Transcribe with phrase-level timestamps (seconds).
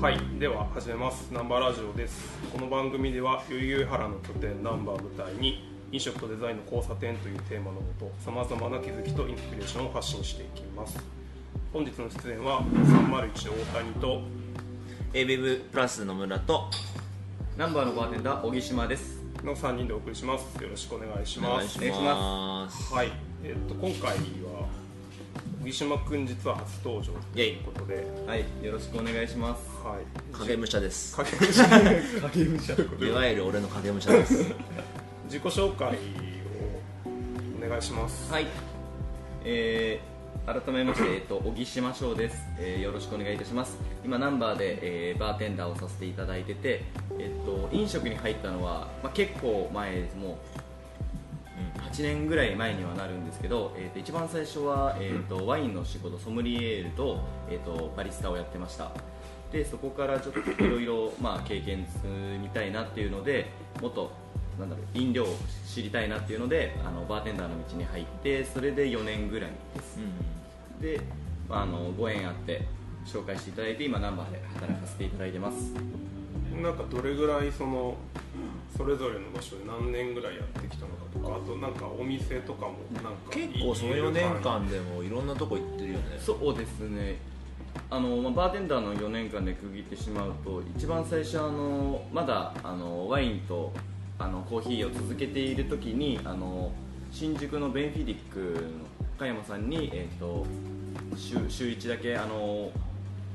[0.00, 1.32] はいでは始めます。
[1.32, 2.38] ナンバーラジオです。
[2.52, 10.98] この番組では代々木上原の拠点ナンバーを舞台に飲食とデザインの交差点というテーマのもとさまざまな気づきとインスピレーションを発信していきます。
[11.72, 14.20] 本日の出演は301大谷と
[15.14, 16.70] ABEB プラス野村と
[17.56, 19.24] ナンバーのバーテンダー小木島です。
[19.42, 20.62] の3人でお送りします。
[20.62, 21.78] よろしくお願いします。
[21.78, 22.92] お願いします。
[22.92, 23.10] はい
[23.42, 24.68] えっと今回は
[25.62, 28.06] 小木島くん実は初登場ということで。
[28.26, 31.14] はいよろしくお願いしますはい影武者です。
[31.14, 31.64] 影武者。
[31.64, 32.74] 影武者
[33.06, 34.52] いわゆる俺の影武者です。
[35.26, 35.96] 自己紹介
[37.06, 38.32] をお願いします。
[38.32, 38.46] はい。
[39.44, 43.78] えー、改めまして、えっと、小木島翔です、えー、よろしくお願いいたします。
[44.04, 46.82] 今ナンバーで、えー、バーテンダーをさせていただいてて、
[47.20, 50.16] えっと、飲食に入ったのは、まあ、結構前です。
[50.16, 50.36] もう
[51.92, 58.90] 8年ぐらい前にはなるんですけど、えー、と一番最初は、えーとワインの仕事ソムリエールと,、えー、とバリスタをやってました
[59.52, 63.46] でそこからちょっといろいろまあ経験積みたいなっていうので
[63.80, 64.10] もっと
[64.58, 65.26] なんだろう飲料を
[65.66, 69.50] 知りたいなっていうのであのバーテンダーの道に入ってそれで4年ぐらい。
[69.74, 69.98] です
[70.80, 71.00] で、
[71.48, 72.62] まあ、あのご縁あって
[73.06, 75.74] 紹介していただいて今ナンバーで働かせていただいてます。
[76.60, 77.96] なんかどれぐらいその
[78.76, 86.18] それぞれの場所で何年ぐらいやってきたのかとかあとなんかお店とかもなんか結構その4年間でもいろんなとこ行ってるよね。
[86.18, 87.16] そうですね
[87.90, 93.72] あの、まあ、バーテンダーの4年間で区切ってしまうと一番最初あのまだあのワインと
[94.18, 96.72] あのコーヒーを続けている時にあの
[97.12, 98.86] 新宿のベンフィディックの
[99.18, 100.46] 加山さんに、えー、と
[101.16, 102.72] 週週1だけあのお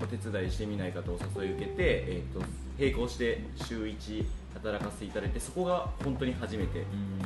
[0.09, 2.45] 手伝いしてみないかとお誘い受けて、えー、と
[2.79, 6.83] 並行して週1働かせていただいてそこが本当に初めて。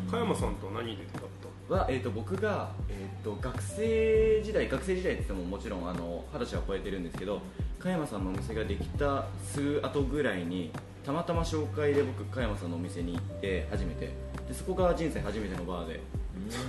[0.09, 1.21] 加山さんと何で出会っ
[1.67, 1.73] た？
[1.75, 7.41] は、えー、と僕が、えー、と学生時代学生時代って言ってももちろんあの二十歳は超えてるんですけど
[7.79, 10.71] 加山さんのお店ができた数後ぐらいに
[11.03, 14.11] たまたま紹介で僕加山さんのお店に行って初めて。
[14.47, 15.99] でそこが人生初めてのバーで。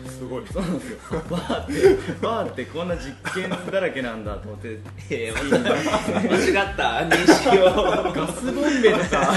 [0.08, 0.44] すごい。
[0.50, 0.98] そうなんですよ。
[1.28, 1.72] バーって
[2.22, 4.78] バーってこんな実験だらけなんだと思って
[5.10, 6.82] えー、間違った
[7.14, 8.12] 認識を。
[8.14, 9.34] ガスボンベとか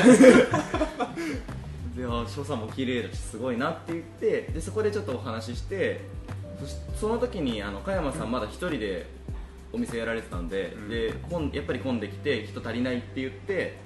[2.00, 6.02] であ所作も綺麗だしすごいなって言ってでそこでちょっとお話しして
[6.60, 9.06] そしその時にあの加山さんまだ一人で
[9.72, 13.78] お店やられてたんで,、でこんやっぱり混んできて人足りないって言って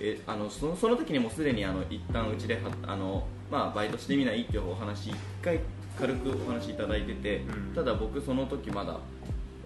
[0.00, 5.60] えあのそのその時にもうすでにあの一旦うちではあの、まあ、バイトしてみないっていうお話一回
[5.98, 7.74] 軽くお話いただいてて、うん。
[7.74, 8.98] ただ僕その時まだ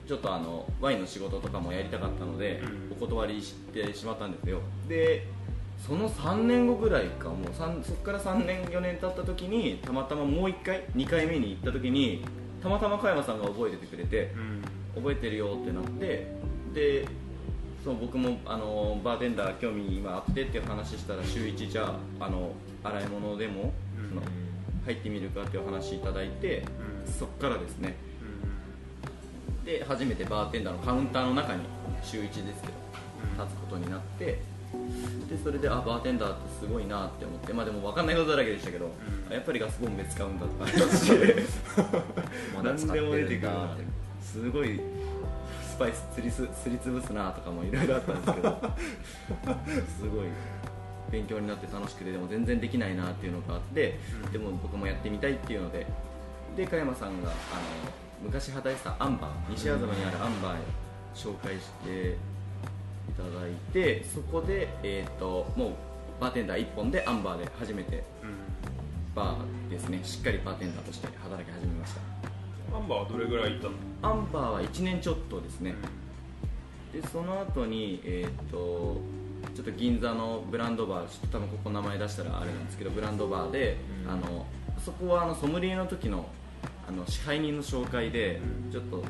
[0.06, 2.60] ちょっとあのワインの仕事とかもやりたかったので、
[2.90, 2.92] うん。
[2.92, 4.60] お断りしてしまったんですよ。
[4.88, 5.26] で
[5.86, 12.24] その3年後ぐらいかもう3そこから3年4年経った時にたまたまもう1回2回目に行った時に
[12.62, 14.64] たまたま加山さんが覚えててくれてうん。
[14.94, 16.28] 覚えてるよってなって
[16.72, 17.06] で
[17.82, 22.52] その僕もあのバーテンダー興味今あってっていう話したら週1じゃああの
[22.82, 24.08] 洗い物でも、うん。
[24.08, 24.22] その
[24.84, 26.62] 入ってみるかっていう話いただいて、
[27.06, 27.12] うん。
[27.12, 27.96] そっからですね。
[29.58, 29.64] うん。
[29.64, 31.62] で初めてバーテンダーのカウンターの中に
[32.02, 32.74] 週1ですけど
[33.38, 33.44] うん。
[33.44, 34.40] 立つことになって
[35.28, 38.90] でそれであバーテンダーってすごいなって思ってまあでも分かんないことだらけでしたけど、ん。
[39.30, 40.66] あやっぱりガスボンベ使うんだとか
[42.62, 43.74] 何でも出てくるな。
[43.74, 43.84] って
[44.22, 44.80] すごい
[45.62, 48.58] スパイス釣りすすりつぶすなとかもいろいろあったんですけど。
[49.98, 50.26] すごい
[51.10, 54.32] 勉強になって楽しくてでも全然できないなっていうのがあって、うん。
[54.32, 55.86] でも僕もやってみたいっていうので
[56.56, 57.34] で加山さんがあの
[58.22, 60.58] 昔働いてたアンバー西麻布にあるアンバーへ
[61.14, 62.14] 紹介してい
[63.16, 65.70] ただいてそこで、えー、ともう
[66.20, 68.34] バーテンダー1本でアンバーで初めてうん。
[69.14, 70.00] バーですね。
[70.02, 72.76] しっかりバーテンダーとして働き始めました。
[72.76, 73.72] アンバーはどれぐらいいたの？
[74.02, 75.74] アンバーは1年ちょっとですね。
[76.92, 79.00] でその後にえっ、と
[79.54, 84.10] ちょっと銀座のブランドバーちょっと多分ここ名前出したらあれなんですけどブランドバーで、うん。
[84.10, 84.46] あの
[84.84, 86.26] そこはあのソムリエの時の
[86.88, 88.72] あの支配人の紹介でうん。
[88.72, 89.04] ちょっと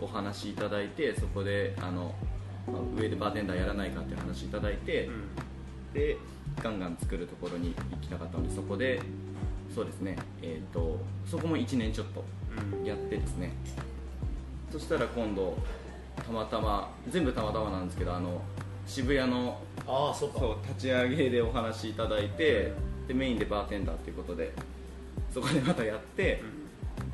[0.00, 2.27] お話しいただいてそこであの、まあ
[2.96, 5.24] 上でバーテンダーやらないかっていう話いただいて、うん。
[5.94, 6.16] で
[6.62, 9.00] ガンガン作るところに行きたかったのでそこで
[9.74, 12.24] そうですねえっ、とそこも1年ちょっと
[12.80, 12.84] うん。
[12.84, 13.52] やってですね。
[14.70, 15.56] そしたら今度
[16.16, 18.40] たまたま全部たまたまなんですけどあの
[18.86, 20.40] 渋谷のああそっか。
[20.40, 22.72] そう立ち上げでお話しいただいて
[23.06, 24.52] でメインでバーテンダーということで
[25.32, 26.42] そこでまたやって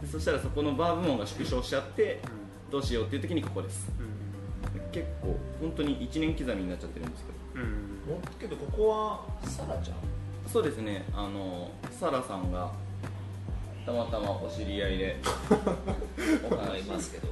[0.01, 2.21] でそしたらそこのバー部門が縮小しちゃって
[2.71, 3.89] どうしようっていう時にここです
[4.95, 7.65] 結構本当に1年刻みになっちゃってるんですけど。
[7.65, 8.39] うん。
[8.39, 9.97] けどここはサラちゃん？
[10.49, 11.05] そうですね。
[11.13, 12.71] あのサラさんが
[13.85, 15.17] たまたまお知り合いで
[16.49, 17.29] おあ話りますけど、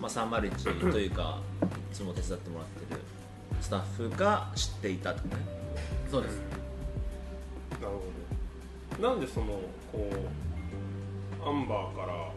[0.00, 1.38] まあ、301というか
[1.90, 3.00] いつも手伝ってもらってる
[3.60, 5.42] スタッフが知っていたとかね。
[6.10, 6.36] そうです。
[7.80, 8.02] なるほ
[9.00, 9.08] ど。
[9.08, 9.46] なんでその
[9.92, 10.10] こ
[11.44, 12.32] うアンバーからこ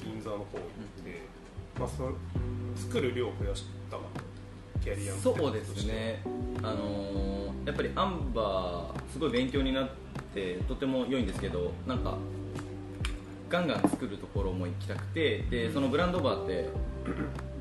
[0.00, 1.25] う銀座の方行って、
[1.78, 2.10] まあ、そ
[2.76, 3.98] 作る量を増やした
[4.82, 6.22] キャリアのそうですね。
[6.62, 7.36] あのー
[7.66, 9.88] やっぱりアンバーすごい勉強になっ
[10.32, 12.16] てとても良いんですけどなんか
[13.48, 16.68] ガンガン作るところも行きたくてでそのブランドバーって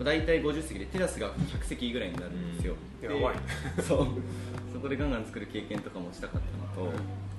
[0.03, 3.35] 大体50席でテラスが100席ぐらいになるんですよ、でやばい。
[3.35, 3.41] ね
[3.81, 4.07] そう。
[4.73, 6.41] そこでガンガン作る経験とかもしたかっ
[6.75, 6.93] たのと。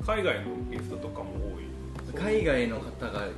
[0.07, 2.15] 海外のゲストとかも多い。
[2.15, 3.29] 海外の方が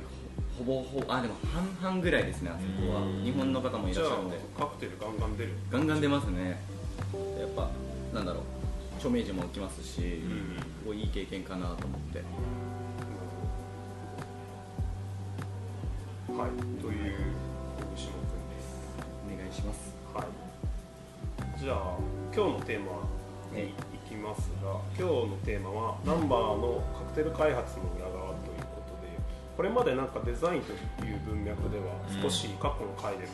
[0.59, 1.35] ほぼほぼあでも
[1.81, 3.01] 半々ぐらいですねあそこは。
[3.01, 3.23] うん。
[3.23, 4.37] 日本の方もいらっしゃるんで。
[4.57, 5.53] カクテルガンガン出る。
[5.71, 6.59] ガンガン出ますね。
[7.39, 7.69] やっぱ
[8.13, 8.43] なんだろう。
[8.97, 12.19] 著名人も来ますし、んすごいいい経験かなと思って。
[16.27, 16.81] はい。
[16.81, 17.15] という
[17.95, 18.75] 小島君です。
[19.25, 19.95] お願いします。
[20.13, 21.97] はい、じゃあ
[22.35, 22.85] 今日のテーマ
[23.55, 28.28] に行きますが、今日のテーマはナンバーのカクテル開発の裏側
[29.59, 30.71] これまでなんかデザインと
[31.03, 31.91] いう文脈では
[32.23, 33.31] 少し過去の回でも、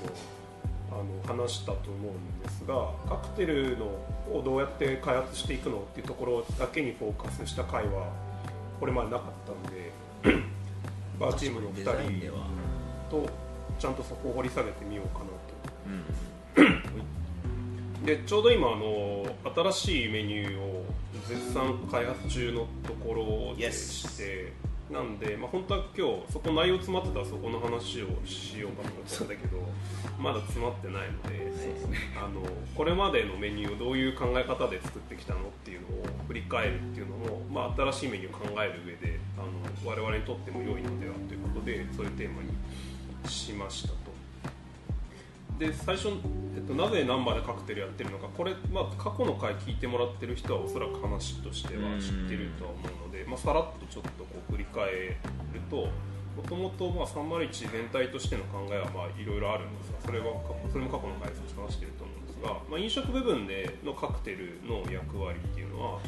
[0.90, 0.96] あ
[1.30, 3.86] の話したと思うんですがカクテルの
[4.34, 8.12] をどうやって開発していくのっていうところだけにフォーカスした回は
[8.80, 9.92] これまでなかったんで
[11.20, 12.48] バーチームの2デザインで人は。
[13.12, 13.30] と
[13.78, 15.26] ちゃんとそこを掘り下げてみようかな
[16.64, 16.74] と。
[18.00, 18.04] うん。
[18.04, 19.28] でちょうど今あの
[19.72, 20.86] 新しいメニューを
[21.28, 24.54] 絶賛開発中のところでして、
[24.92, 29.58] なんで、まあ、本当は今日そこ内容詰まってたらそこの話をしようかと思ったんだけど
[30.20, 31.52] まだ詰まってないので
[32.16, 32.42] あの
[32.76, 35.92] これまでのメニューをどういう考え方で作ってきたのっていうのを
[36.28, 42.50] 振り返るっていうのも、まあ、新しいメニューを考える上であの我々にとっても良いのではということでそういうテーマに
[43.28, 44.05] しましたと。
[45.58, 46.10] で最初、
[46.56, 55.16] えっと、なぜナンバーでカクテルやってるのかこれ、まあ、過去の回聞いてもらってる人はおそらく話としては知ってるとは思うので、まあ、さらっとちょっとこう振り返る
[55.70, 55.88] と
[56.36, 60.26] もともとまあ301全体としての考えはまあいろいろあるんですがそれは
[60.72, 66.00] それも過去の回で少し話してると思うんですが、まあ、飲食部分でのカクテルの役割っていうのは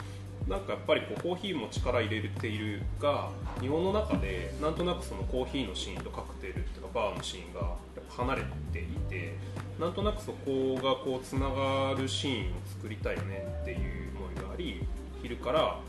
[0.48, 3.30] なんかやっぱりこうコーヒーも力入れているが
[3.60, 7.76] 日本の中でなんとなくそのコーヒーのシーンとカクテルっていうかバーのシーンが
[8.10, 8.42] 離れ
[8.74, 9.36] ていて
[9.80, 13.78] なんとなくそこがこうつながるシーンを作りたいよねっていう
[14.18, 14.86] 思いがあり
[15.22, 15.80] 昼から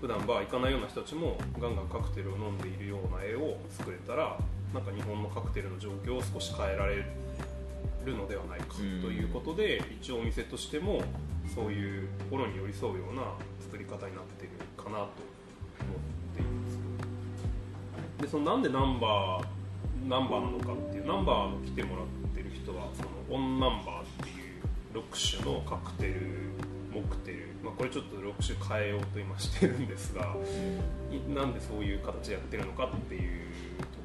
[0.00, 4.38] 普段バー行かないような人たちもガンガンカクテルを飲んでいるような絵を作れたら
[4.72, 7.04] なんか日本のカクテルの状況を少し変えられ
[8.04, 11.02] るのではないかということで、一応お店としても
[11.54, 13.22] そういうところに寄り添うような
[13.60, 15.08] 作り方になっているかなと思っ
[16.34, 16.50] ていま
[18.18, 18.22] す。
[18.22, 19.59] でそのなんでナンバー
[20.08, 26.50] ナンバーなのかっていうナンバーの来てもらってる人はそのオンナンバーっていう6種のカクテル
[26.92, 30.34] モクテル、まあ、これちょっと6種変えようと今してるんですが
[31.10, 33.48] いなんでそういう形でやってるのかっていう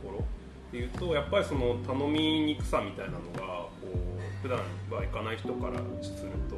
[0.03, 0.25] ところ。
[0.65, 4.59] っていうとやっぱりその頼みにくさみたいなのがこう普段
[4.91, 6.57] は行かない人からすると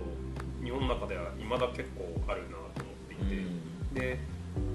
[0.63, 3.35] 日本の中では未だ結構あるなと思って
[3.93, 4.19] いて、で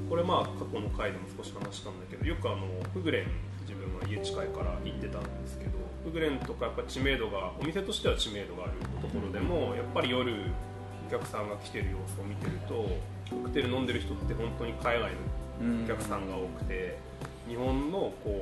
[0.09, 3.52] これまあ過去の回でも少し話したんだけどよくあのフグレン自
[3.83, 5.73] 分は家近いから行ってたんですけど
[6.05, 10.33] フグレンとかやっぱ知名度がお店としては知名度があるところでもやっぱり夜
[11.09, 12.89] お客さんが来てる様子を見てると
[13.31, 15.13] カクテル飲んでる人って本当に海外
[15.61, 16.99] のお客さんが多くて
[17.49, 18.41] 日本のこ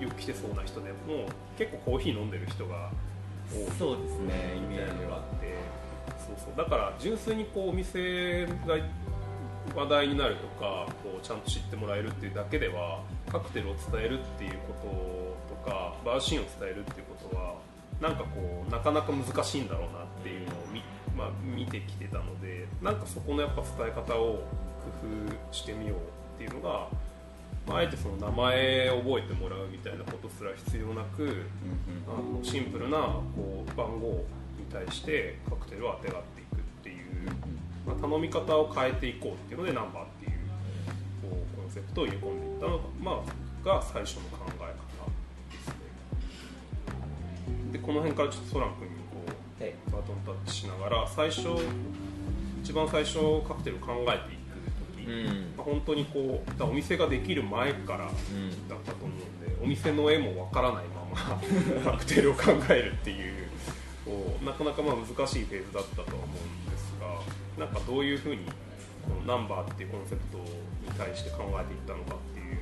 [0.00, 2.90] うよく来てそうな人でも結構コーヒー飲んでる人が
[3.52, 5.54] 多いそうですねイみたいなメージがあって
[6.18, 6.56] そうそう。
[6.56, 8.76] だから純粋にこうお店が
[9.74, 17.54] 話題になるとかこうちゃんと知ってもらえるっていうだけではカクテルを伝えるっていうこととかバーシーンを伝えるっていうことは
[18.00, 20.82] なんかこうなかなか難しいんだろうなっていうのを見,、
[21.16, 24.44] まあ、見てきてたのでなんかそこのやっぱ伝え方を
[24.82, 24.90] 工
[25.50, 25.98] 夫してみよう
[26.36, 26.88] っていうのが、
[27.66, 31.42] まあ、あえてその名前を覚えてもらうみたいなことすら必要なく、
[32.06, 34.24] あのシンプルなこう番号
[34.56, 37.30] に対してカクテルをあてがっていくっていう、
[37.88, 40.32] まあ、頼み方を変えていこうっていうのでナンバーっていう
[41.22, 45.74] こうコンセプトを入れ込んでいったのが,、まあ、が最初の考え方ですね。
[47.72, 51.48] でこの辺からちょっとソラン君にこうはいバトンタッチしながら最初
[52.62, 54.48] 一番最初カクテルを考えていく
[54.98, 55.54] 時、うん。
[55.56, 58.10] まあ、本当にこうお店ができる前からだっ
[58.84, 63.48] たと思うんでお店の絵もわからないままカクテルを考えるっていう
[64.44, 66.30] なかなかまあ難しいフェーズだったとは思うん
[66.67, 66.67] で
[67.58, 68.44] なんかどういうふうに
[69.06, 70.44] このナンバーっていうコンセプトに
[70.96, 72.58] 対して考えていったのかっていう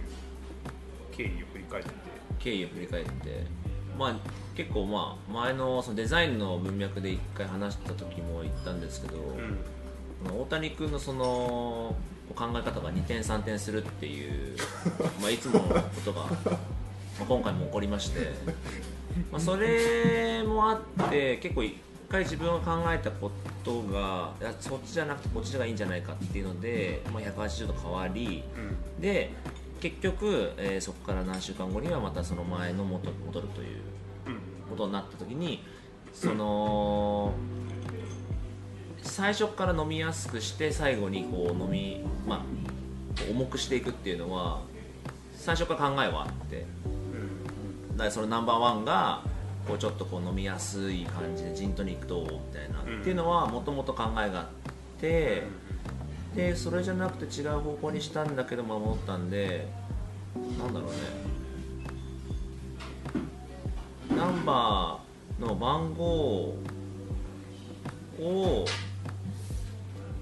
[1.13, 1.91] 経緯を振り返って
[2.39, 3.67] 経緯を振り返って。
[3.99, 4.17] まあ
[4.55, 10.41] 結構まあ前のそのデザインの文脈で一回話した時も言ったんですけど、うん。
[10.41, 11.95] 大谷君のその
[12.35, 14.57] 考え方が2点3点するっていう
[15.21, 18.33] まあいつものことが、まあ、今回も起こりまして、
[19.31, 21.77] まあ、それもあって結構一
[22.09, 23.31] 回自分が考えたこ
[23.65, 28.45] とがいやそっちじゃなくてこっちがいいんじゃないかっていうので、まあ、180度変わり
[28.97, 29.01] うん。
[29.01, 29.33] で
[29.81, 33.81] 結局、えーそこから何週間後にはまたその前の元に戻るという
[34.27, 34.39] うん。
[34.71, 35.63] ことになった時に
[36.13, 37.33] その
[39.03, 44.61] 最初から飲みやすくして最後にこう飲み、まあ、重くしていくっていうのは
[45.37, 46.67] 最初から考えはあって。
[47.93, 49.23] だからそのナンバーワンが
[49.67, 54.47] こうちょっとこう飲みやすい感じでジントニックどうみたいな、うんっていうのはもともと考えがあっ
[55.01, 55.43] て
[56.35, 59.67] でそれじゃなくて違う方向にしたんだけど守ったんで
[60.59, 60.97] なんだろうね。
[64.17, 66.55] ナンバーの番号
[68.19, 68.65] を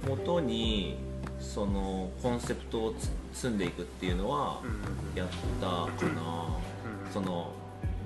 [0.07, 0.97] 元に
[1.39, 3.11] そのコンセプトをつ
[3.41, 4.61] 積んでいくっていうのは
[5.15, 5.29] やっ
[5.61, 6.47] たかな、
[7.07, 7.13] うん。
[7.13, 7.53] その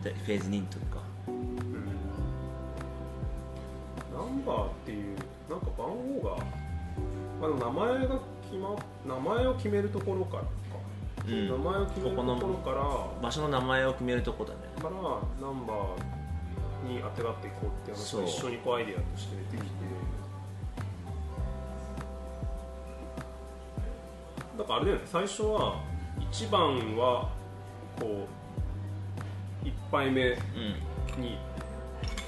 [0.03, 0.98] でフェーズ2というか
[4.49, 5.17] バーっていう
[5.51, 5.89] なんか番
[6.21, 6.37] 号が、
[7.41, 8.75] まあ、名前が決ま
[9.07, 10.49] 名前を決めるところからか、
[11.27, 11.49] うん。
[11.49, 14.61] 名前を決めるところから場所の名前を決めるとこだね。
[14.81, 19.79] からナンバーにあてがっていこうっていう話が一緒にこうアイデアとして出てきて。
[24.57, 25.03] だからあれだよね。
[25.07, 25.81] 最初は
[26.33, 27.29] 1番は
[28.01, 28.27] こ
[29.65, 31.39] う1杯目うんに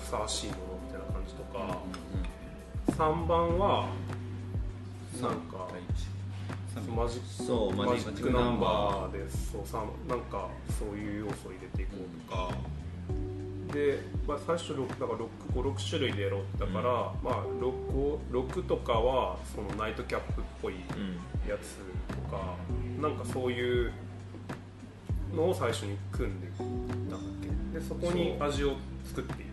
[0.02, 0.69] ふさわしいもの
[3.00, 3.86] 3番は
[5.22, 5.66] なんか
[6.94, 12.50] マジックそうマジマジックックナンバーでそうさなんかそういう要素を入れていこうとか、
[13.72, 15.18] で、まあ、最初6だから
[15.54, 16.42] 56種類でやろう。
[16.42, 16.82] ってだから、
[17.22, 20.80] まあ、6, を6とかはそのナイトキャップっぽいうん。
[21.48, 21.78] やつ
[22.14, 22.54] とか
[23.00, 23.92] なんかそういう
[25.34, 27.20] のを最初に組んでいったんだっ
[27.72, 27.78] け。
[27.78, 28.74] でそこに味を
[29.06, 29.48] 作っていっ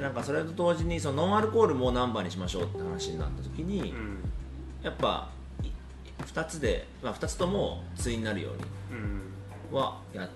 [0.00, 4.18] なんかそれと同時にそのノンアルコールもナンバーにしましょうって話になった時に、うん。
[4.82, 5.30] やっぱ
[6.24, 8.58] 2つで、まあ、2つとも対になるように
[9.70, 9.76] うん。
[9.76, 10.28] はや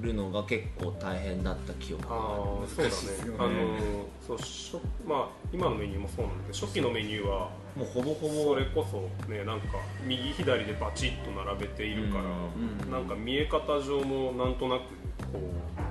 [0.00, 2.18] るのが結構大変だった記憶があ
[2.66, 2.88] そうだね。
[2.88, 3.36] ね。
[3.38, 12.90] あのそう初まあ今のメニューもそうなんだけど初期のメニューはるもうほぼほそぼれこそねなんか右左でバチッと並べているから、うん。
[12.90, 14.80] なんか見え方上もなんとなく
[15.32, 15.38] こ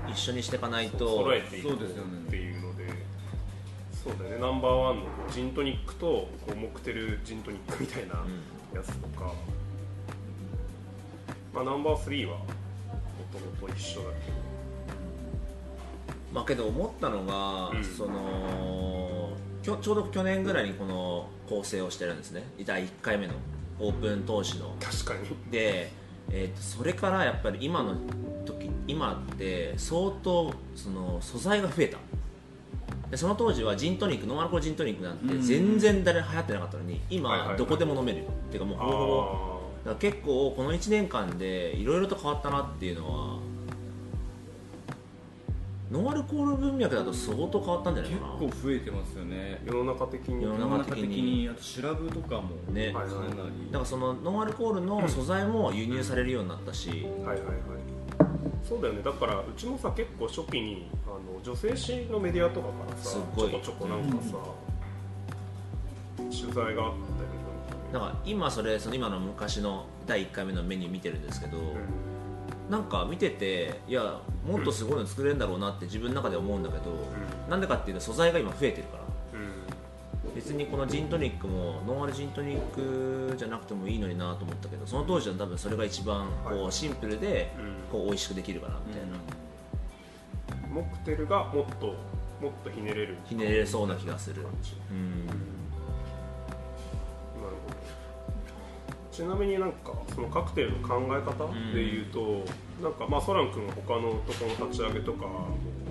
[0.07, 2.18] う一緒にしていかないと揃えていこうそうですよね
[4.03, 4.37] そうだよね。
[4.39, 8.25] ナンバーワンのジントニックとこうモクテルジントニックみたいな
[8.73, 9.33] やつとか、
[11.53, 12.45] まあ、ナンバー3はも
[13.31, 14.49] ともと一緒だけど。
[16.31, 17.83] まあけど思ったのが、うん。
[17.83, 19.31] その
[19.63, 22.43] きょちょうど去年ぐらいにこの構成をしてるんですね。
[22.65, 23.33] 第1回目の
[23.79, 24.73] オープン当時の。
[24.79, 25.51] 確かに。
[25.51, 25.91] で、
[26.31, 27.95] えー、とそれからやっぱり今の
[28.45, 31.97] 時今って相当その素材が増えた
[33.11, 35.41] でその当時はジントニックノンアルコールジントニックなんてうん。
[35.41, 38.19] 全然誰流行ってなかったのに今はいどこでも飲める。
[38.19, 39.21] っていうかもうほぼほぼ
[39.79, 43.39] だから結構この1年間でいろいろと変わったなっていうのは
[45.91, 48.33] ノンアルコール文脈だと相当変わったんじゃない結かな。
[48.37, 49.59] 構増えてますよね。
[49.65, 50.43] 世の中的に。
[50.43, 51.07] 世の中中的に。
[51.07, 52.91] 的にあとシラブとかもね。
[52.93, 53.11] かなり。
[53.11, 53.35] はいはい
[53.71, 57.37] だからそのノンアルコールの素材も輸入されるようになったし、はいはいはい
[58.69, 59.01] そうだよね。
[59.01, 64.37] だからうちもさ結構初期にあの女性誌のメディアとかからさちょこちょこなんかさ、
[66.17, 66.93] 取材があったよね
[67.91, 71.57] だから今それその今の昔の第1回目のメニュー見てるんですけど、
[72.69, 76.91] なんか見てていやもっとすごいの作れるんだろうなって自分の中で思うんだけど、
[77.49, 79.03] なんでかっていうと素材が今増えてるから。
[79.03, 79.08] うんうん
[80.39, 86.67] 別にこのジントニックもノンアルジントニックじゃなくてもいいのになと思ったけどその当時は多分それが一番こはい。
[86.69, 87.73] うシンプルでうん。
[87.91, 89.17] こう美味しくできるかなみたいな、
[90.73, 91.87] モクテルがもっと
[92.39, 93.17] もっとひねれる。
[93.25, 94.43] ひねれそうな気がする。
[94.43, 95.25] うん。
[95.25, 95.39] なる
[97.41, 97.75] ほど。
[99.11, 102.45] ちなみになんかそのカクテルの考え方でいうと、
[102.81, 105.25] なんかまあソラン君は他のところの立ち上げとか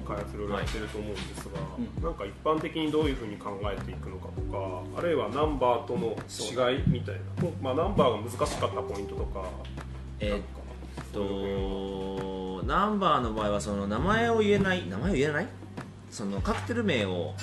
[0.09, 2.03] 開発いろいろやってると思うんですが、うん。
[2.03, 7.21] なんか一般的にどういうふうに考えていくのかとかあるいはナンバーとの違いみたいな、
[7.61, 9.45] まあ、ナンバーが難しかったポイントとか
[10.21, 10.43] えーっ
[11.12, 15.47] とナンバーの場合はその名前を言えない名前を言えない？
[16.11, 17.35] そのカクテル名を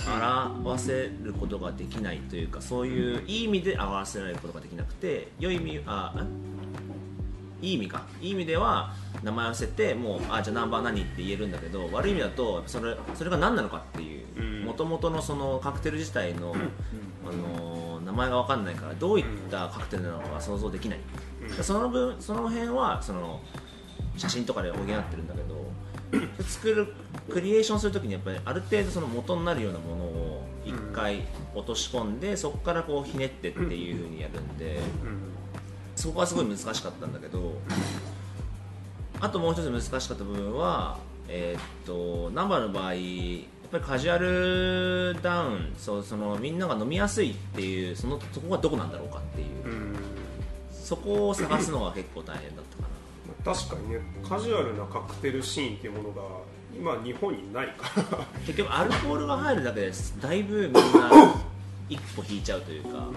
[0.63, 6.27] 表せることができないというかそういういい意味で表せられることができなくて良い意味あん
[7.63, 8.03] いい意味か。
[8.21, 8.93] いい意味では
[9.25, 16.55] 名前を伏せてもうあじゃあナンバー何って言えるんだけど悪い意味だとそれそれが何なのかっていうもともとのそのカクテル自体の、
[17.25, 20.99] あの名前が分かんないからどういったカクテルなのか想像できない、
[21.61, 23.41] その分その辺はその
[24.17, 26.93] 写真とかで補ってるんだけど作る
[27.29, 34.79] クリエーションするときにやっぱりある程度その元になるようなものを一回落とし込んでそこからこうひねってっていうふうにやるんで
[35.95, 37.53] そこはすごい難しかったんだけど
[39.25, 49.47] あともう一つ難しかった部分はえーっとナンバーの場合やっぱりカジュアルダウンそうそのみんなが飲みやすいっていうそのそこがどこなんだろうかっていう。
[49.65, 49.95] うん。
[50.71, 52.89] そこを探すのが結構大変だったか
[53.49, 53.55] な。
[53.55, 56.21] 確かにねカジュアルなカクテルシーンっていうものが
[56.77, 58.25] 今日本にないから。
[58.45, 59.91] 結局アルコールが入るだけで
[60.21, 61.35] だいぶみんな
[61.89, 63.07] 一歩引いちゃうというか、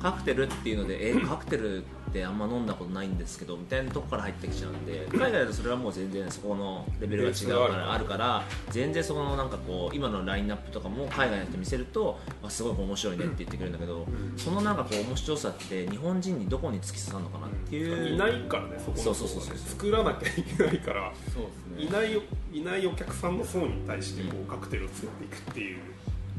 [0.00, 21.12] カクテルっていうのでえカクテルってあんま飲んだことないんですけどみたいなとこから入ってきちゃうんで海外だとそれはもう全然そこのレベルが違うからあるから全然そこのなんかこう今のラインナップとかも海外の人見せるとあすごい面白いねって言ってくれるんだけど、そのなんかこう面白さって日本人にどこに突き刺さるのかなっていう、いないからねそこのそうそうそう作らなきゃいけないから。
[21.32, 21.44] そう
[21.76, 21.88] ですね。
[21.88, 22.22] いないよ
[22.52, 25.78] いないお客さんの層に対してこうカクテルを作っていくっていう。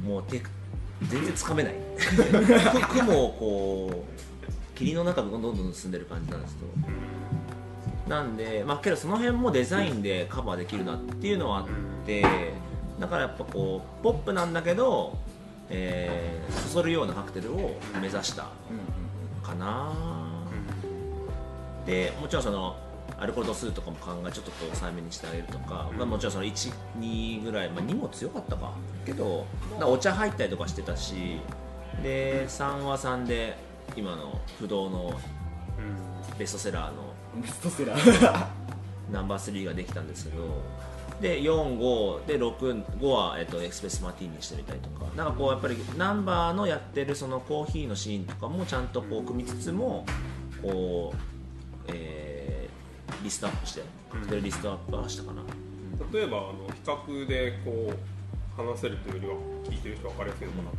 [0.03, 0.41] もう手
[1.07, 1.75] 全然つかめない。
[2.89, 4.28] 雲をこう
[4.79, 6.69] 霧の中どんどん進んでる感じなんですけど。
[8.07, 11.67] なんでまあけどその辺もデザインでカバーできるなっていうのはあっ
[12.07, 12.25] て
[12.99, 15.15] だからやっぱこうポップなんだけど、
[15.69, 18.47] えー、そそるようなカクテルを目指した
[19.43, 19.91] かな。
[21.85, 22.77] でもちろんその
[23.19, 28.71] アルコール度数とかも考えちょっとこう抑えめにしてあげるとか、まあ、もちろんその12ぐらい、まあ、2も強かったか。
[29.05, 29.45] けど
[29.81, 31.39] お茶入ったりとかしてたし
[32.01, 35.19] で3は3で今の不動の
[36.37, 38.47] ベストセラーのベストセラー。
[39.11, 40.61] ナンバー3ができたんですけど
[41.19, 44.99] で45で65は、えっと、エクスプレスマティーニにしてみたりとか。
[45.15, 50.05] なんかこうやっぱりナンバーのやってるそのコーヒーのシーンとかもちゃんとこう組みつつも
[50.61, 51.17] こう、
[51.87, 52.49] えー
[53.23, 55.41] リストアップしてカクテルリストアップはしたかな、
[56.13, 59.33] 例えばあの比較でこう話せるというよりは
[59.65, 60.77] 聞いてる人は分かりやすいのかなと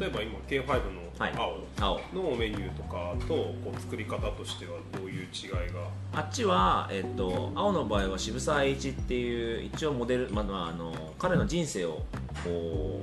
[0.00, 1.34] 例えば今 K5 はい。
[1.34, 1.40] の
[1.80, 2.00] 青。
[2.14, 5.88] 青のメニューとかとこう作り方としてはどういう違いが？
[6.12, 12.02] あっちは、えっと、青の場合は渋沢栄一っていう一応モデル、まあまあ、あの彼の人生を
[12.42, 13.00] こ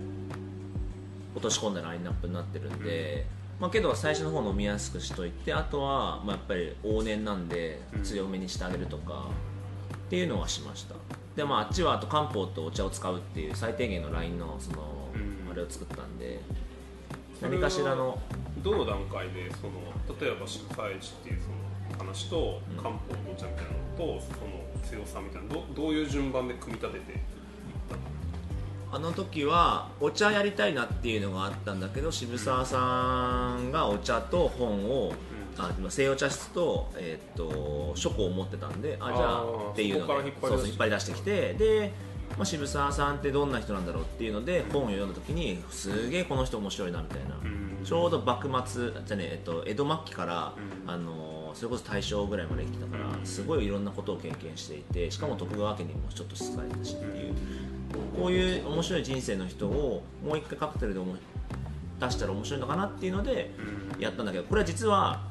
[1.34, 3.26] う落とし込んだラインナップになってるんで、
[3.60, 9.30] まあ、けど最初の方飲みやすくしといてあとは、まあ、やっぱり往年なんで強めにしてあげるとか
[9.96, 10.96] っていうのはしました。
[11.38, 15.32] で、まあ、あっちはあと漢方とお茶を使うっていう最低限のラインのその、うん。
[15.50, 16.40] あれを作ったんで
[17.42, 18.20] 何かしらの
[18.64, 19.74] どの段階でその
[20.20, 21.50] 例えば渋沢栄一っていうそ
[21.98, 27.18] の話と漢方のお茶みたいなのとその強さみたいなどどういう順番で組み立てていっ
[27.90, 28.02] たの？
[28.94, 35.14] あの時はお茶やりたいなっていうのがあったんだけど渋沢さんがお茶と本を、
[35.58, 40.30] あ今西洋茶室と,、えーっと書庫を持ってたんであじゃあっていうので
[40.68, 41.94] 引っ張り出してきてで、
[42.38, 47.86] まあ、渋沢さんってどんな人なんだろうっていうので本を読んだ時にすげえこの人面白いなみたいな、うん。
[47.86, 50.54] ちょうど幕末じゃねえっと江戸末期から、
[50.86, 50.92] うん。
[50.92, 53.26] あのそれこそ大正ぐらいまで生きてたから、うん。
[53.26, 57.34] すごいいろんなことを経験していてしかも徳川家にもちょっと仕えたしっていう。
[58.18, 61.20] こういう面白い人生の人をもう一回カクテルで思い
[62.00, 63.52] 出したら面白いのかなっていうので
[64.00, 65.22] やったんだけどこれは実は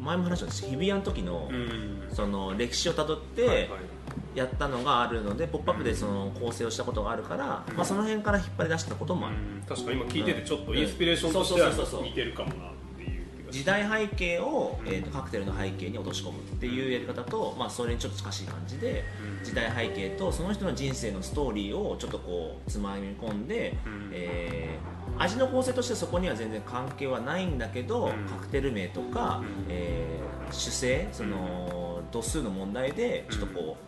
[0.00, 2.08] 前も話したんです日比谷の時のうん。
[2.10, 3.68] その歴史をたどって
[4.38, 9.36] やったのがあるので「ポップアップでその構成をしたことがあるから、まあ、その辺から引っ張り出したこともある。
[9.36, 11.70] うん確かに今聞いててちょっとインスピレーションとしては
[12.02, 19.04] 似てるかもなっていう気がし時代背景を、えー、とカクテルの背景に落とし込むっていうやり方と、まあ、それにちょっと近しい感じで
[19.38, 19.44] うん。
[19.44, 24.10] 時代背景とその人の人生のストーリーをちょっとこうつまみ込んで、うん。
[24.12, 28.26] えー味の構成としてそこには全然関係はないんだけど、うん。
[28.28, 29.66] カクテル名とか、うん。
[29.68, 33.76] えー主成その度数の問題でちょっとこ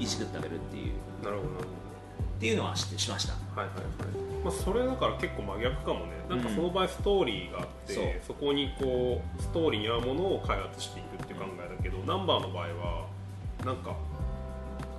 [0.00, 0.94] いじくってあげるっていう。
[1.22, 3.34] なるほどっていうのはししました。
[3.34, 3.84] はいはいはい。
[4.42, 6.12] まあ、それだから結構真逆かもね。
[6.28, 8.04] なんかその場合ストーリーがあって、そう。
[8.28, 13.06] そこにこうストーリーに合うものを開発していくっていう考えだけど、ナンバーの場合は
[13.64, 13.94] なんか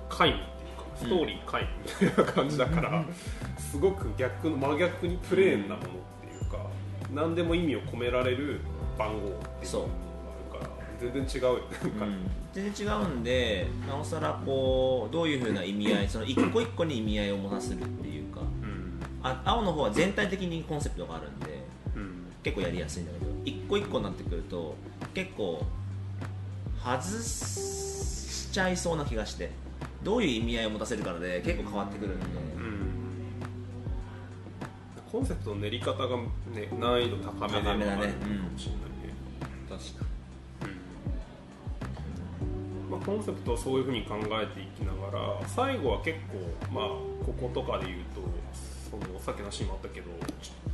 [0.08, 1.66] 皆無っていうかストーリー皆
[1.98, 3.04] 無みたいな感じだから、
[3.58, 6.58] すごく逆の真逆にプレーンなものっていうか、
[7.12, 8.60] 何でも意味を込められる
[8.96, 10.11] 番号っていうのがあるから
[11.02, 11.60] 全然違うん
[11.98, 12.06] か、
[12.52, 19.00] 全然違うんでなおさらこうどういうふうな意味合いその一個一個に意味合いを持たせるっていうかうん。
[19.22, 21.64] あ青の方は全体的にコンセプトがあるんで
[21.96, 22.26] うん。
[22.42, 24.76] 結構やりやすいんだけど一個一個になってくると
[25.14, 25.64] 結構
[26.84, 29.50] 外しちゃいそうな気がして
[30.02, 32.92] どういう意味合いを持たせるかで結構変わってくるんで、うん。
[35.10, 39.14] コンセプトの練り方が、ね、難易度高めだねもあるかもしれないね、
[39.68, 40.11] 確か
[42.92, 46.84] まあ、コンセプトはそういうふうに考えていきながら最後は結構、まあ、
[47.24, 48.20] こことかで言うと
[48.90, 50.10] そのさっきのシーンもあったけど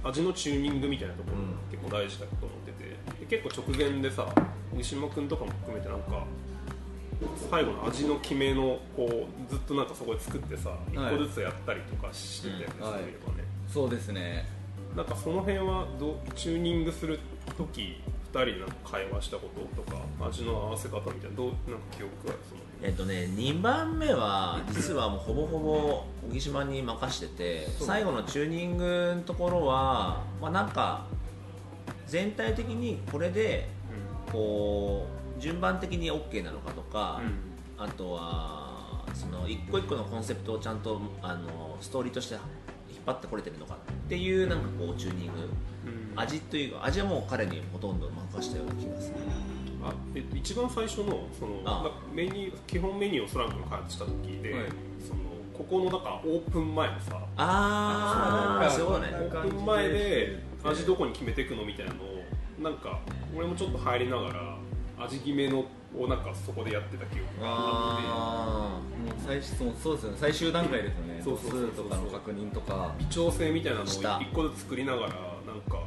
[0.03, 4.27] 味のチューニングみたいなところが結構大事だと思ってて、で結構直前でさ
[4.73, 6.25] 三島君とかも含めてなんか
[7.49, 12.93] 最後の味の決めのこうずっとなんかそこで作ってさ一個ずつやったりとかしてたよね、うんはい。
[12.95, 14.47] そういえばね、そうですね。
[14.97, 17.21] なんかその辺はどチューニングする
[17.57, 18.01] 時
[18.33, 22.39] 2人でなんか会話したこととか味の合わせ方みたいなどうなんか記憶ある？
[22.49, 31.07] そのえっとね、2番目は実はもうほぼほぼ小木島に任してて最後のチューニングのところは、まあ、なんか
[32.07, 33.69] 全体的にこれで
[34.31, 37.21] こう順番的に OK なのかとか、
[37.77, 42.43] あとはその一個一個のコンセプトをちゃんとあのストーリーとして引っ
[43.05, 45.33] 張ってこれてるのかっていうなんかこうチューニング。
[45.87, 49.15] うん味というか味はもう彼にほとんど任したような気がする。
[49.83, 54.63] あえっと、一番最初のそのメニュー基本メニューをソラン君が開発した時で、はい。
[55.07, 55.21] その
[55.57, 59.09] ここのだからオープン前のさああそうね。
[59.13, 62.25] オープン前で味どこに決めていくのみたいなのを
[62.61, 62.99] なんか
[63.37, 64.57] 俺もちょっと入りながら
[64.99, 65.65] 味決めの
[65.97, 68.07] をなんかそこでやってた記憶があって。
[68.09, 70.17] あもう最初そうそうですよね。
[70.21, 71.21] 最終段階ですよね。
[71.23, 72.95] そうそうそうそうとかの確認とか。
[72.99, 75.79] 微調整みたいなのを一個ずつ作りながらなんか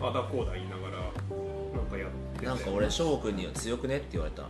[0.00, 1.04] あだこうだ言いながらな
[1.82, 2.46] んかやってて。
[2.46, 4.42] なんか俺翔くんには強くねって言われた、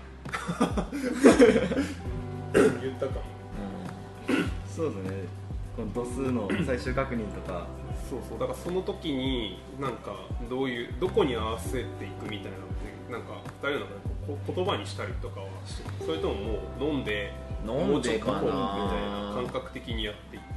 [2.80, 3.20] 言ったかも。
[4.66, 5.11] そうですね。
[5.76, 7.66] この度数の最終確認とか。
[8.11, 8.38] そうそう。
[8.38, 10.14] だからその時になんか
[10.48, 11.88] どういうどこに合わせていく
[12.28, 14.00] みたいなのってなんか2人の中で
[14.54, 17.32] 言葉にしたりとかはしてそれとももう飲んで
[17.66, 17.92] 飲んでかな。
[17.92, 18.50] もうちょっとこうみたい
[19.11, 20.55] な感覚的にやっていって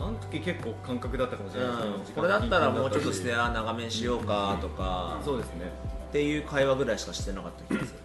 [0.00, 1.92] あの時結構感覚だったかもしれないですね。
[2.08, 5.70] うん、これだったらもうちょっとステア長めにしようかとか、そうですね。
[6.08, 7.98] っていう会話ぐらいしかしてなかった気がする。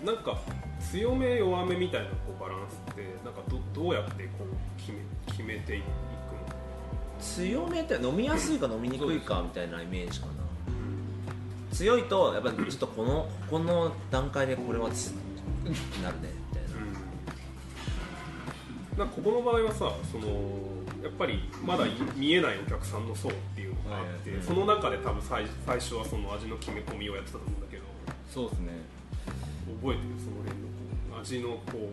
[0.00, 0.38] うん、なんか
[0.92, 5.88] 強め弱めみたいなこうバランスってなんかどどうやってこう決め決めていくの？
[7.20, 10.32] 強めって飲みやすいか飲みにくいかみたいなイメージかな。
[11.72, 15.12] 強いとやっぱりちょっとこのここの段階でこれはつ
[16.02, 16.62] なるねみたい
[18.96, 19.04] な。
[19.04, 20.26] なんかここの場合はさその
[21.02, 27.84] やっぱりまだい見えないお客さんの層っていうのがあって、その中で多分最最初はその味の決め込みをやってたと思うんだけど
[28.28, 28.72] そうですね。
[29.80, 31.92] 覚えてるその辺のこう味のこ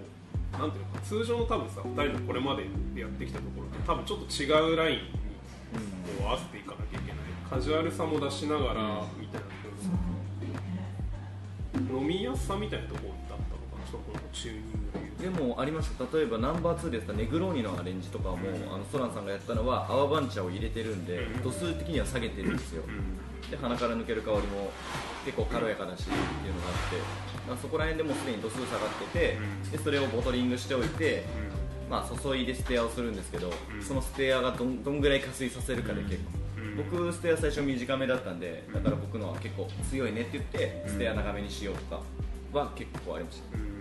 [0.55, 2.63] うなんていうのか通常の多分さ2人のこれまで
[2.99, 5.01] やってきたところと多分ちょっと違うラインに
[6.17, 7.25] こう合わせていかなきゃいけない。
[7.49, 9.47] カジュアルさも出しながらみたいな。
[9.47, 9.53] と
[11.93, 14.74] ころ飲みやすさみたいなところだったのかなそこのチューニング
[15.25, 16.05] でもありました。
[16.15, 18.37] 例えばナンバー2でやったネグローニのアレンジとかも、
[18.71, 21.43] あのソランさんがやったのは泡番茶を入れてるんで、うん。
[21.43, 22.83] 度数的には下げてるんですよ、
[23.49, 24.69] で鼻から抜ける香りも
[25.25, 26.97] 結構軽やかだしっていうのがあって、
[27.47, 29.71] まあ、そこら辺でもうすでに度数下がってて、うん。
[29.71, 31.23] でそれをボトリングしておいて、
[31.89, 33.81] まあ、注いでステアをするんですけど、うん。
[33.81, 36.21] そのステアがどんどんぐらい加水させるかで結構、
[36.59, 36.77] うん。
[36.77, 40.91] 僕ステア最初短めだったんでだから僕のは結構強いねって言ってうん。
[40.91, 42.01] ステア長めにしようとか
[42.53, 43.74] は結構ありました、うん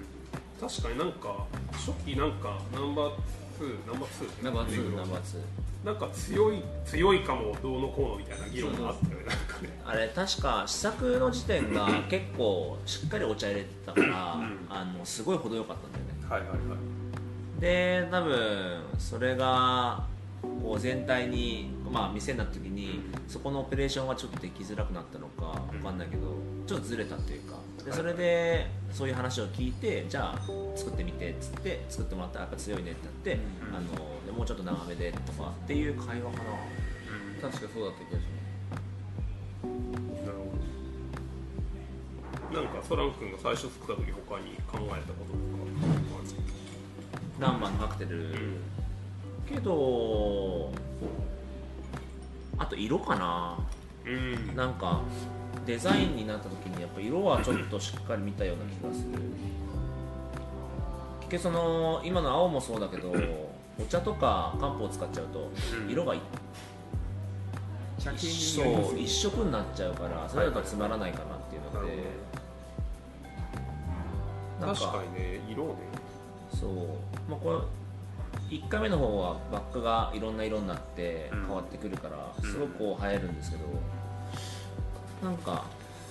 [0.61, 3.11] 確かになんか初期なんかナンバー
[3.61, 9.69] 2ナンバー2ナンバーツーネグロナンバー2なんか強い強いかもどうのこうのみたいな議論があったよねなんかね。
[9.85, 14.59] あれ確か試作の時点が 結構しっかりお茶入れてたから、うん。
[14.71, 16.13] あのすごい程よかったんだよね。
[16.27, 17.61] はいはいはい。
[17.61, 20.05] で多分それが
[20.63, 26.35] こう全体に、まあ、店になった時にそこのオペレーションがちょっとできづらくなったのかわかんないけど
[26.67, 30.41] ちょっとずれたっていうかでそれでそういう話を聞いてじゃあ
[30.75, 33.77] 作ってみてっつって作ってもらったらやっぱ強いねってなって、うん。
[33.77, 33.87] あの
[34.25, 36.45] でもうちょっと長めでとかっていう会話かな。
[37.43, 38.23] 確かそうだった気がし
[40.25, 40.45] なるほ
[42.55, 42.63] ど。
[42.63, 45.45] なんかソラン君が最初作った時他に考えたこととか
[47.39, 48.57] 何番のカクテル、うん。
[49.47, 50.73] けど
[52.57, 53.59] あと色かな。
[54.07, 54.57] うん。
[54.57, 55.03] なんか
[55.67, 59.19] デザインになった時にやっぱ色はちょっとしっかり見たような気がする。
[61.21, 63.13] 結局その今の青もそうだけど
[63.81, 65.51] お茶とか漢方を使っちゃうと
[65.83, 65.91] うん。
[65.91, 66.15] 色が
[67.99, 68.15] そう
[68.99, 72.03] 一色になっちゃうからそれだとつまらないかなっていうので。
[74.61, 75.75] なん確かにね色ね。
[76.53, 76.71] そう、
[77.29, 77.67] まあ、こ
[78.51, 81.41] れ1回目の方はバックがいろんな色になってうん。
[81.47, 82.51] 変わってくるから、うん。
[82.51, 83.65] すごくこう映えるんですけど、
[85.25, 85.65] なんか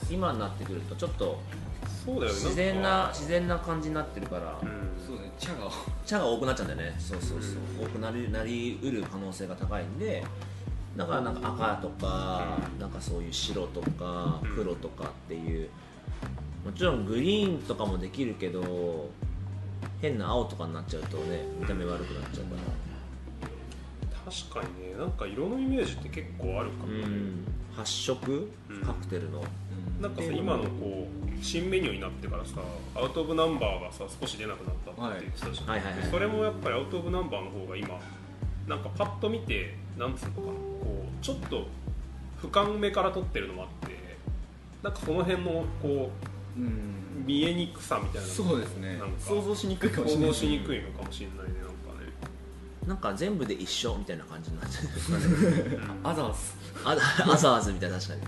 [0.09, 1.39] 今になってくるとちょっと
[2.05, 2.39] そうだよね。
[2.39, 4.69] 自然な自然な感じになってるから、うん。
[5.05, 5.31] そうね。
[5.39, 5.71] 茶が。
[6.05, 6.95] 茶が多くなっちゃうんだよね。
[6.99, 10.23] そうそうそう、多くなりなりうる可能性が高いんで
[10.97, 14.55] だからなんか赤とか、なんかそういう白とかうん。
[14.55, 15.69] 黒とかっていう
[16.65, 19.09] もちろんグリーンとかもできるけど
[20.01, 22.61] 変な青とかになっちゃうとね見た目悪くなっちゃうから
[24.25, 27.45] 確かにねなんか色のイメージって結構あるかも、うん。
[27.75, 28.51] 発色？
[28.69, 28.81] うん。
[28.81, 29.43] カクテルの、
[30.01, 32.61] なんかさ今のこう新メニューになってからさ
[32.95, 35.93] アウト・オブ・ナンバーがさ少し出なくなったって言ってたじゃん、はいはいはい。
[35.93, 37.99] はいでそれもやっぱりアウト・オブ・ナンバーの方が今
[38.67, 41.67] なんかパッと見てなんつうのかなこうちょっと
[42.41, 43.95] 俯瞰目から撮ってるのもあって
[44.81, 46.11] なんかその辺のこ
[46.57, 46.65] うん。
[46.65, 46.67] う
[47.25, 48.97] 見えにくさみたいなのそうですね。
[48.97, 50.27] なんか想像しにくいかもしれない。
[50.27, 51.62] 想像しにくいのかもしれないね
[52.87, 54.85] なんか全部で一緒みたいな感じになっちゃう。
[56.03, 56.97] アザースあ
[57.31, 58.21] アザーズみたいな確かに。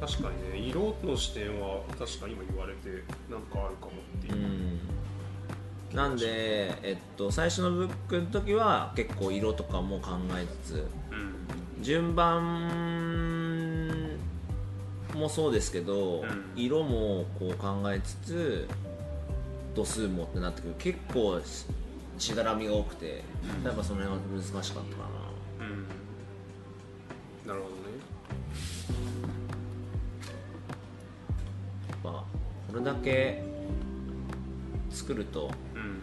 [0.00, 2.88] 確かにね色の視点は確かに今言われて
[3.30, 4.34] なんかあるかもっていう。
[4.34, 5.94] う、ん。
[5.94, 11.16] なんで、えっと、最初のブックの時は結構色とかも考えつつう
[11.80, 11.82] ん。
[11.82, 14.18] 順番
[15.14, 16.44] もそうですけど、うん。
[16.56, 18.68] 色もこう考えつつ
[19.74, 20.74] 度数もってなってくる。
[20.78, 21.40] 結構
[22.20, 23.24] ししがらみが多くて、
[23.64, 25.02] やっぱその辺は難しかったか
[25.58, 25.66] な。
[25.66, 25.88] うん。
[27.48, 27.80] なるほどね。
[31.88, 32.24] やっぱ
[32.68, 33.42] これだけ
[34.90, 36.02] 作ると、うん。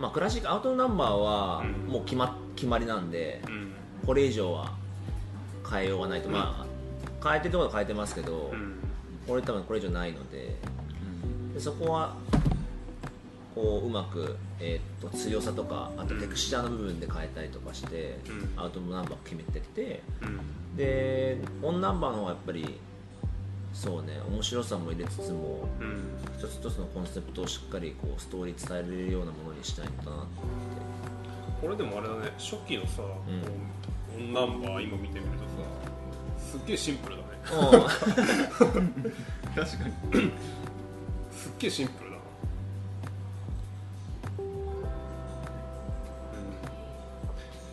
[0.00, 1.92] まあ、クラシックアウトナンバーはうん。
[1.92, 3.72] もう決ま決まりなんで、うん。
[4.06, 4.72] これ以上は
[5.68, 8.76] 変えようがないと、まあ変えてるところは変えてますけど、うん。
[9.26, 10.54] これ多分これ以上ないので
[11.54, 12.14] でそこは
[13.54, 18.18] こううまく、えーっと強さとかあとテクスチャーの部分で変えたりとかして、
[18.56, 18.60] うん。
[18.60, 20.76] アウトナンバーを決めてってうん。
[20.76, 22.80] でオンナンバーの方はやっぱり
[23.72, 26.18] そうね面白さも入れつつもうん。
[26.36, 30.42] 一つ一つのコンセプトをしっかりこうストーリー伝えれるようなものにしたいんだなって。
[31.60, 33.14] これでもあれだね初期のさ、こ
[34.18, 37.28] うオンナンバー今見てみるとさすっげえシンプルだね。
[39.54, 39.84] 確か
[40.18, 40.30] に。
[41.30, 42.03] すっげえシンプル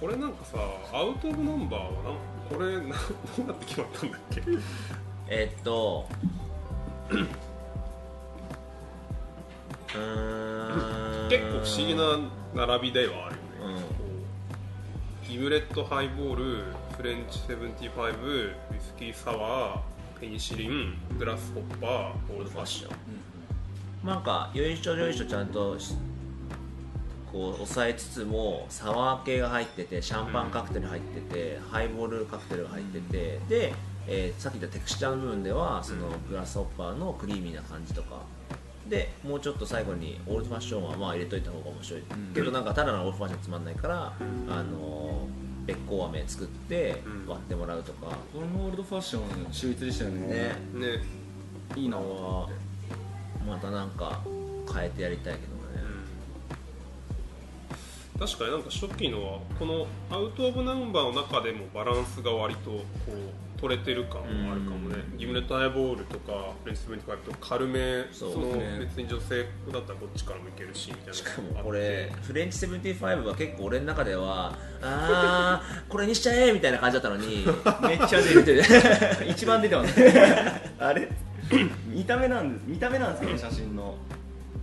[0.01, 0.57] これなんかさ
[0.91, 2.15] アウト・オブ・ナンバーはなん
[2.49, 4.41] これなどうやって決まったんだっけ？
[5.29, 6.07] えっと
[7.09, 11.29] うーん。
[11.29, 13.83] 結構不思議な並びではあるよね、
[15.23, 15.29] うん。
[15.29, 16.63] ギブレットハイボール
[16.97, 19.79] フレンチ75ウイスキーサワー
[20.19, 24.07] ペニシリングラスホッパーオールドファッション。
[24.07, 25.93] なんかよいしょよいしょちゃんとし
[27.31, 33.73] こう抑えつつもサワー系が入っててシャンパンカクテル入ってて、ハイボールカクテルが入ってて、で、
[34.07, 38.21] えーさっき言ったテクスチャーの部分ではそのグラスホッパーのクリーミーな感じとか。
[38.89, 44.13] でもうちょっと最後にオールドファッションはまあ入れといた方が面白い、けどなんかただのオールドファッションつまんないから、
[44.49, 45.27] あの
[45.65, 47.27] べっこう飴作ってうん。
[47.27, 50.27] 割ってもらうとか、このオールドファッション秀逸でしたよね。
[50.27, 50.35] ね。
[50.73, 51.03] ね。
[51.75, 51.97] いいな
[53.47, 54.19] またなんか
[54.73, 55.50] 変えてやりたいけど。
[55.50, 55.50] ね、
[58.21, 68.45] 確かになんか初期のはこのアウト・オブ・ナンバーの中でもバランスが割とこう取れてる感もあるかもね、ギムレット・ハイボールとかフレンチ・セブンティファイブと軽めそうその
[68.79, 77.45] 別に女性だったらこっちからもいけるしみたいなしかもこれフレンチ75は結構俺の中ではあーこれにしちゃえみたいな感じだったのに
[77.87, 78.63] めっちゃ出てる
[79.29, 79.99] 一番出てます
[80.79, 81.07] あれ？
[81.87, 83.95] 見た目なんです見た目なんですけど写真の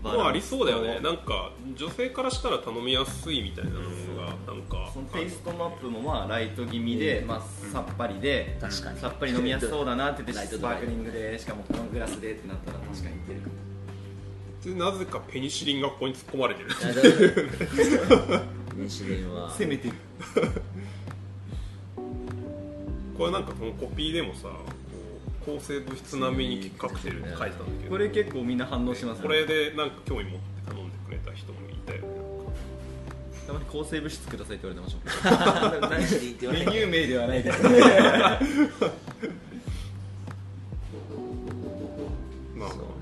[0.03, 1.01] まあありそうだよね。
[1.01, 7.41] なんか女性からしたら頼みやすいみたいなのがなんかそのテイストマップもまあライト気味で、まあ、
[7.73, 9.01] さっぱりで、確かに。
[9.01, 13.55] さっぱり飲みやすそうだなって言ってスパークリングでしかもこのグラスでってなったら確かにいけるかも。
[14.65, 16.69] でなぜかペニシリンがここに突っ込まれてる。
[16.69, 17.03] いやだ
[18.17, 18.43] から
[18.89, 19.51] 日輪は。
[19.51, 19.95] 攻めてる。
[23.17, 24.78] これなんかそのコピーでもさこう
[25.49, 27.91] 抗生物質並みにカクテル書いてたんだけど。
[27.91, 29.23] これ結構みんな反応しますね。
[29.23, 32.09] これでなんか興味持って頼んでくれた人もいたよね
[33.47, 37.57] たまに抗生物質くださいって言われてました何しメニュー名ではないけど
[42.55, 42.98] まあ。